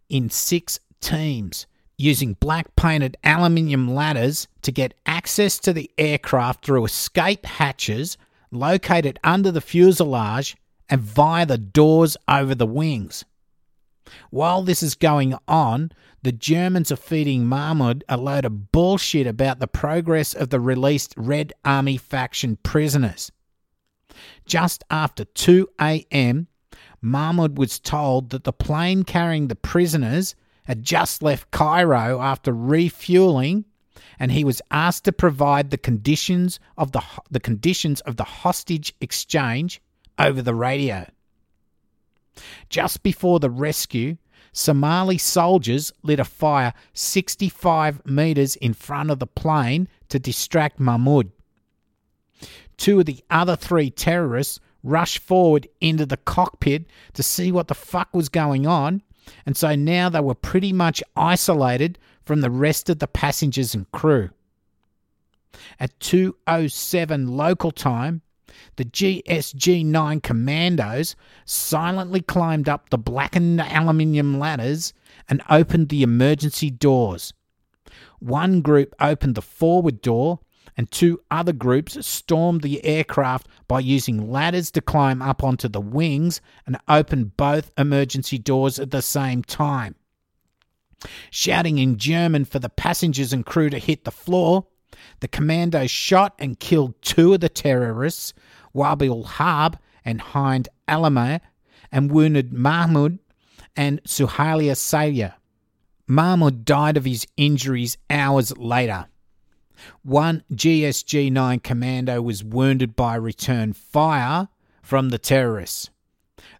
[0.09, 1.65] in six teams,
[1.97, 8.17] using black painted aluminium ladders to get access to the aircraft through escape hatches
[8.51, 10.55] located under the fuselage
[10.89, 13.25] and via the doors over the wings.
[14.29, 15.91] While this is going on,
[16.23, 21.13] the Germans are feeding Mahmoud a load of bullshit about the progress of the released
[21.17, 23.31] Red Army faction prisoners.
[24.47, 26.47] Just after 2 a.m.,
[27.01, 33.65] Mahmoud was told that the plane carrying the prisoners had just left Cairo after refueling
[34.19, 38.93] and he was asked to provide the conditions of the, the conditions of the hostage
[39.01, 39.81] exchange
[40.17, 41.05] over the radio.
[42.69, 44.17] Just before the rescue,
[44.51, 51.31] Somali soldiers lit a fire 65 metres in front of the plane to distract Mahmoud.
[52.77, 57.75] Two of the other three terrorists rushed forward into the cockpit to see what the
[57.75, 59.01] fuck was going on,
[59.45, 63.91] and so now they were pretty much isolated from the rest of the passengers and
[63.91, 64.29] crew.
[65.79, 68.21] At 2:07 local time,
[68.75, 71.15] the GSG 9 commandos
[71.45, 74.93] silently climbed up the blackened aluminium ladders
[75.27, 77.33] and opened the emergency doors.
[78.19, 80.39] One group opened the forward door,
[80.75, 85.81] and two other groups stormed the aircraft by using ladders to climb up onto the
[85.81, 89.95] wings and open both emergency doors at the same time.
[91.29, 94.65] Shouting in German for the passengers and crew to hit the floor,
[95.19, 98.33] the commandos shot and killed two of the terrorists,
[98.75, 101.41] Nabil Harb and Hind Alame,
[101.91, 103.19] and wounded Mahmoud
[103.75, 105.33] and Suhaila Sayeh.
[106.07, 109.07] Mahmoud died of his injuries hours later.
[110.03, 114.47] One GSG 9 commando was wounded by return fire
[114.81, 115.89] from the terrorists.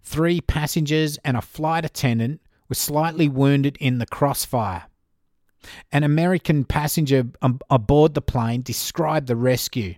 [0.04, 4.86] Three passengers and a flight attendant were slightly wounded in the crossfire.
[5.92, 7.28] An American passenger
[7.70, 9.96] aboard the plane described the rescue.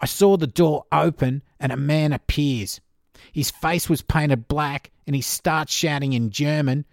[0.00, 2.80] I saw the door open and a man appears.
[3.32, 6.84] His face was painted black and he starts shouting in German,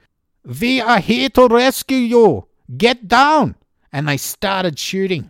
[0.44, 2.48] We are here to rescue you!
[2.78, 3.56] Get down!
[3.96, 5.30] And they started shooting.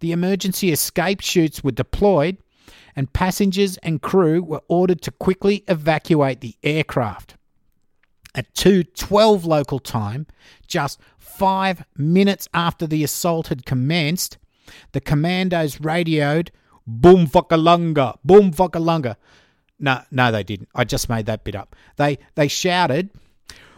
[0.00, 2.38] The emergency escape chutes were deployed
[2.96, 7.36] and passengers and crew were ordered to quickly evacuate the aircraft.
[8.34, 10.26] At 2:12 local time,
[10.66, 14.38] just 5 minutes after the assault had commenced,
[14.90, 16.50] the commandos radioed
[16.84, 19.14] boom fuckalunga, boom fuckalunga.
[19.78, 20.68] No, no, they didn't.
[20.74, 21.76] I just made that bit up.
[21.94, 23.10] They they shouted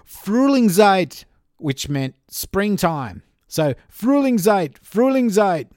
[0.09, 1.27] Frühlingszeit,
[1.59, 3.23] which meant springtime.
[3.47, 5.69] So Frühlingszeit, Frühlingszeit,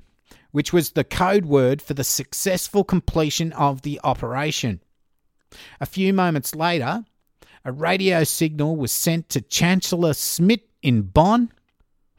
[0.51, 4.81] which was the code word for the successful completion of the operation.
[5.79, 7.05] A few moments later,
[7.63, 11.51] a radio signal was sent to Chancellor Schmidt in Bonn.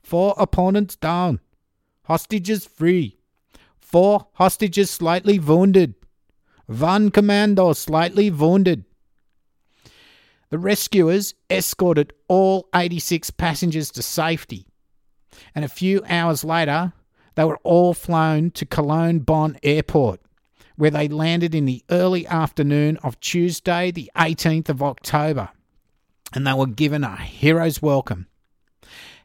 [0.03, 1.41] Four opponents down.
[2.05, 3.19] Hostages free.
[3.79, 5.95] Four hostages slightly wounded.
[6.67, 8.85] One commando slightly wounded.
[10.51, 14.67] The rescuers escorted all 86 passengers to safety,
[15.55, 16.93] and a few hours later,
[17.35, 20.21] they were all flown to Cologne Bonn Airport,
[20.77, 25.51] where they landed in the early afternoon of Tuesday, the 18th of October,
[26.33, 28.27] and they were given a hero's welcome.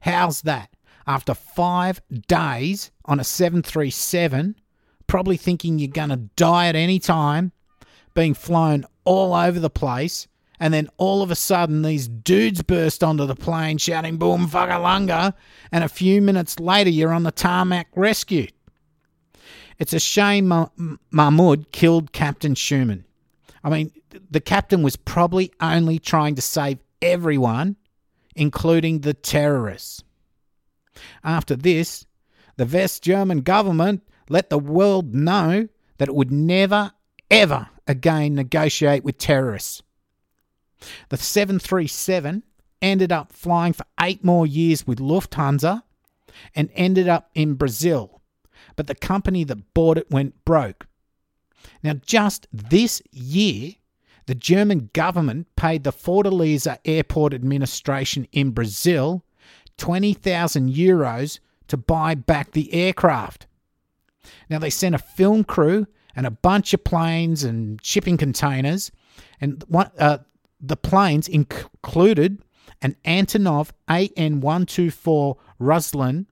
[0.01, 0.69] How's that?
[1.05, 4.55] after five days on a 737,
[5.07, 7.51] probably thinking you're going to die at any time,
[8.13, 10.27] being flown all over the place,
[10.59, 15.33] and then all of a sudden these dudes burst onto the plane shouting boom fuckalunga,
[15.71, 18.53] and a few minutes later you're on the tarmac rescued.
[19.79, 20.53] It's a shame
[21.11, 23.05] Mahmoud killed Captain Schumann.
[23.63, 23.91] I mean,
[24.29, 27.75] the captain was probably only trying to save everyone,
[28.35, 30.03] including the terrorists.
[31.23, 32.05] After this,
[32.57, 36.91] the West German government let the world know that it would never,
[37.31, 39.81] ever again negotiate with terrorists.
[41.09, 42.43] The 737
[42.81, 45.83] ended up flying for eight more years with Lufthansa
[46.55, 48.21] and ended up in Brazil,
[48.75, 50.87] but the company that bought it went broke.
[51.81, 53.73] Now, just this year,
[54.25, 59.23] the German government paid the Fortaleza Airport Administration in Brazil
[59.77, 63.47] 20,000 euros to buy back the aircraft.
[64.49, 68.91] Now, they sent a film crew and a bunch of planes and shipping containers,
[69.41, 70.19] and one, uh,
[70.63, 72.41] the planes included
[72.81, 76.25] an Antonov AN 124 Ruslan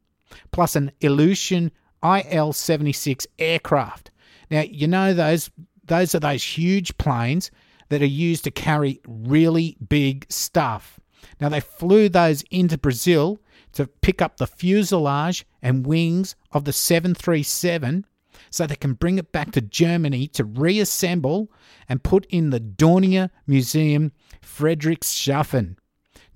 [0.51, 1.71] plus an Ilyushin
[2.03, 4.09] IL 76 aircraft.
[4.49, 5.51] Now, you know those,
[5.85, 7.51] those are those huge planes
[7.89, 10.99] that are used to carry really big stuff.
[11.39, 13.39] Now, they flew those into Brazil
[13.73, 18.05] to pick up the fuselage and wings of the 737
[18.49, 21.51] so they can bring it back to Germany to reassemble
[21.87, 24.11] and put in the Dornier Museum
[24.43, 25.77] Friedrichshafen.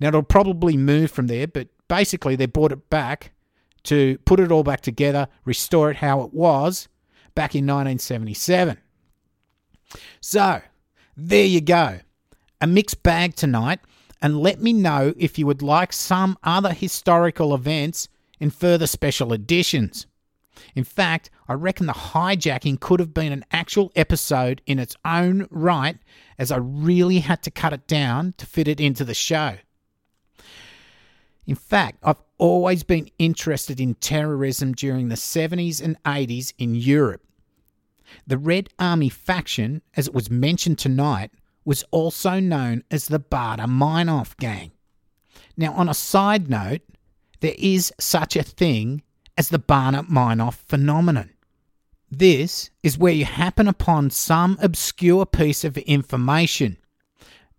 [0.00, 3.32] Now, it'll probably move from there, but basically, they brought it back
[3.84, 6.88] to put it all back together, restore it how it was
[7.34, 8.78] back in 1977.
[10.20, 10.62] So,
[11.16, 12.00] there you go.
[12.60, 13.80] A mixed bag tonight
[14.20, 18.08] and let me know if you would like some other historical events
[18.40, 20.06] in further special editions.
[20.74, 25.46] In fact, I reckon the hijacking could have been an actual episode in its own
[25.50, 25.96] right,
[26.38, 29.56] as I really had to cut it down to fit it into the show.
[31.46, 37.22] In fact, I've always been interested in terrorism during the 70s and 80s in Europe.
[38.26, 41.30] The Red Army faction, as it was mentioned tonight,
[41.64, 44.72] was also known as the Baader Meinhof Gang.
[45.56, 46.82] Now, on a side note,
[47.40, 49.02] there is such a thing
[49.36, 51.30] as the Baader Meinhof phenomenon.
[52.10, 56.76] This is where you happen upon some obscure piece of information.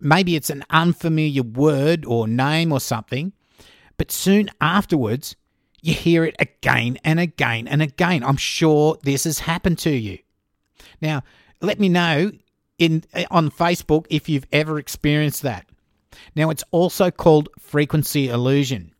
[0.00, 3.32] Maybe it's an unfamiliar word or name or something,
[3.96, 5.36] but soon afterwards,
[5.82, 8.24] you hear it again and again and again.
[8.24, 10.18] I'm sure this has happened to you.
[11.00, 11.22] Now,
[11.60, 12.32] let me know
[12.78, 15.66] in eh, on Facebook if you've ever experienced that.
[16.34, 18.92] Now, it's also called frequency illusion.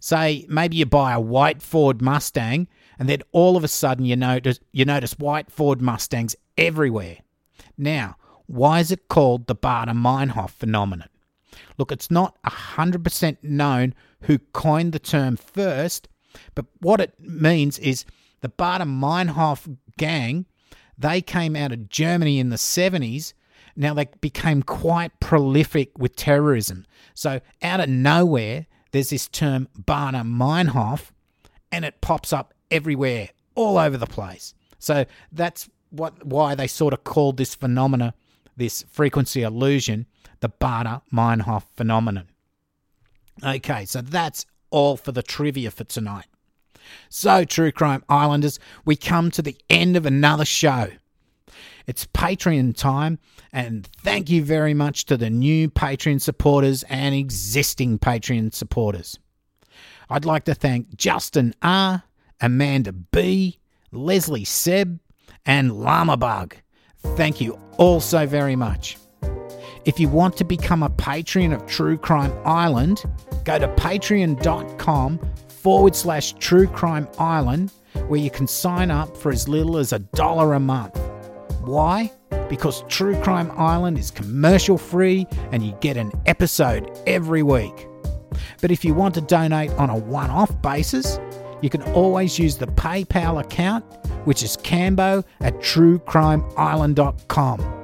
[0.00, 2.68] Say maybe you buy a white Ford Mustang
[2.98, 7.18] and then all of a sudden you notice you notice white Ford Mustangs everywhere.
[7.76, 11.08] Now, why is it called the Baader Meinhof phenomenon?
[11.76, 16.08] Look, it's not 100% known who coined the term first,
[16.54, 18.04] but what it means is
[18.40, 20.46] the Baader Meinhof gang,
[20.96, 23.32] they came out of Germany in the 70s.
[23.76, 26.86] Now they became quite prolific with terrorism.
[27.14, 31.10] So out of nowhere, there's this term Baader Meinhof,
[31.70, 34.54] and it pops up everywhere, all over the place.
[34.78, 38.14] So that's what why they sort of called this phenomena,
[38.56, 40.06] this frequency illusion,
[40.40, 42.28] the Baader Meinhof phenomenon.
[43.44, 46.26] Okay, so that's all for the trivia for tonight.
[47.08, 50.90] So, True Crime Islanders, we come to the end of another show.
[51.88, 53.18] It's Patreon time,
[53.50, 59.18] and thank you very much to the new Patreon supporters and existing Patreon supporters.
[60.10, 62.02] I'd like to thank Justin R.,
[62.42, 63.58] Amanda B.,
[63.90, 65.00] Leslie Seb,
[65.46, 66.56] and Llama Bug.
[67.16, 68.98] Thank you all so very much.
[69.86, 73.02] If you want to become a patron of True Crime Island,
[73.44, 77.72] go to patreon.com forward slash True Crime Island,
[78.08, 81.00] where you can sign up for as little as a dollar a month.
[81.68, 82.10] Why?
[82.48, 87.86] Because True Crime Island is commercial free and you get an episode every week.
[88.62, 91.20] But if you want to donate on a one off basis,
[91.60, 93.84] you can always use the PayPal account,
[94.24, 97.74] which is cambo at truecrimeisland.com.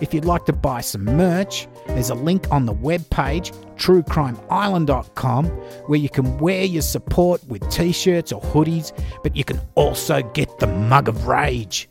[0.00, 5.98] If you'd like to buy some merch, there's a link on the webpage, truecrimeisland.com, where
[5.98, 8.90] you can wear your support with t shirts or hoodies,
[9.22, 11.88] but you can also get the mug of rage.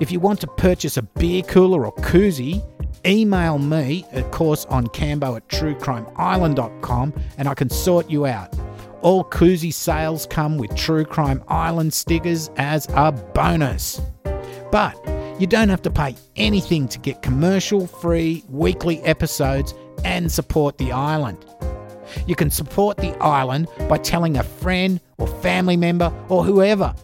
[0.00, 2.64] If you want to purchase a beer cooler or koozie,
[3.06, 8.54] email me, on cambo at truecrimeisland.com and I can sort you out.
[9.00, 14.00] All koozie sales come with True Crime Island stickers as a bonus.
[14.72, 14.96] But
[15.40, 19.72] you don't have to pay anything to get commercial free weekly episodes
[20.04, 21.44] and support the island.
[22.26, 26.94] You can support the island by telling a friend or family member or whoever.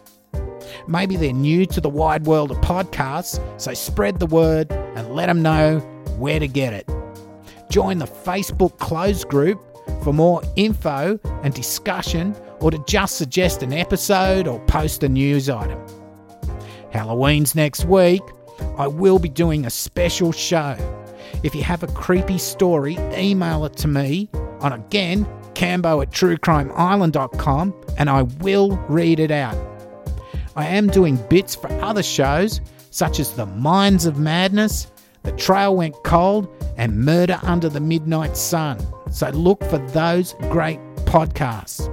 [0.87, 5.27] Maybe they're new to the wide world of podcasts, so spread the word and let
[5.27, 5.79] them know
[6.19, 6.89] where to get it.
[7.71, 9.61] Join the Facebook closed group
[10.03, 15.49] for more info and discussion or to just suggest an episode or post a news
[15.49, 15.79] item.
[16.91, 18.23] Halloween's next week.
[18.79, 20.77] I will be doing a special show.
[21.43, 24.31] If you have a creepy story, email it to me
[24.61, 29.74] on again, cambo at truecrimeisland.com, and I will read it out.
[30.57, 34.91] I am doing bits for other shows, such as The Minds of Madness,
[35.23, 38.79] The Trail Went Cold, and Murder Under the Midnight Sun.
[39.11, 41.91] So look for those great podcasts.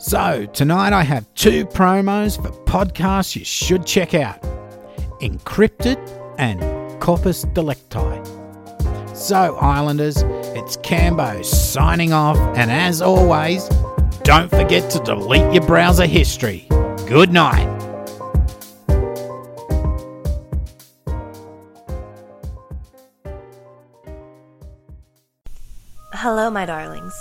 [0.00, 4.40] So, tonight I have two promos for podcasts you should check out
[5.20, 5.98] Encrypted
[6.38, 6.60] and
[7.02, 8.24] Corpus Delicti.
[9.14, 10.22] So, Islanders,
[10.56, 13.68] it's Cambo signing off, and as always,
[14.22, 16.66] don't forget to delete your browser history.
[17.06, 17.79] Good night.
[26.22, 27.14] Hello, my darlings.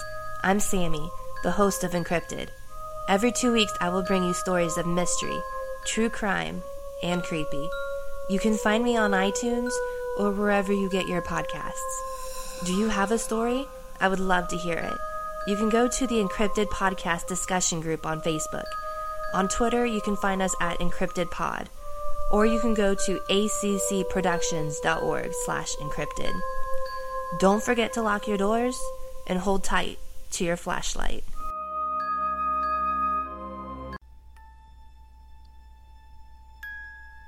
[0.44, 1.10] I'm Sammy,
[1.42, 2.50] the host of Encrypted.
[3.08, 5.40] Every two weeks, I will bring you stories of mystery,
[5.86, 6.62] true crime,
[7.02, 7.70] and creepy.
[8.30, 9.72] You can find me on iTunes
[10.18, 12.66] or wherever you get your podcasts.
[12.66, 13.70] Do you have a story?
[14.02, 14.98] I would love to hear it.
[15.48, 18.68] You can go to the Encrypted Podcast discussion group on Facebook.
[19.34, 21.70] On Twitter, you can find us at Encrypted Pod,
[22.34, 26.34] or you can go to accproductions.org slash encrypted.
[27.38, 28.82] Don't forget to lock your doors
[29.28, 30.00] and hold tight
[30.32, 31.24] to your flashlight.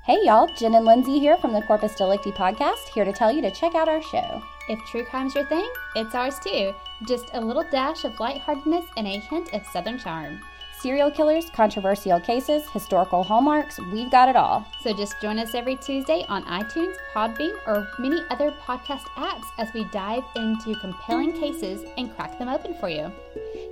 [0.04, 3.40] Hey y'all, Jen and Lindsay here from the Corpus Delicti podcast, here to tell you
[3.42, 4.42] to check out our show.
[4.68, 6.74] If true crime's your thing, it's ours too.
[7.06, 10.40] Just a little dash of lightheartedness and a hint of southern charm.
[10.82, 14.66] Serial killers, controversial cases, historical hallmarks, we've got it all.
[14.82, 19.72] So just join us every Tuesday on iTunes, Podbean, or many other podcast apps as
[19.74, 23.12] we dive into compelling cases and crack them open for you.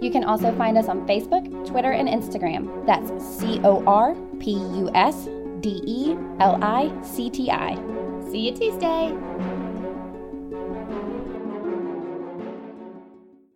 [0.01, 2.87] You can also find us on Facebook, Twitter, and Instagram.
[2.87, 5.25] That's C O R P U S
[5.59, 7.75] D E L I C T I.
[8.31, 9.70] See you Tuesday.